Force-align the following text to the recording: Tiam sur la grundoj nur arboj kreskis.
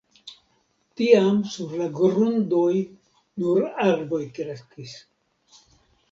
Tiam 0.99 1.35
sur 1.55 1.73
la 1.81 1.89
grundoj 1.97 2.77
nur 3.43 3.67
arboj 3.89 4.23
kreskis. 4.39 4.95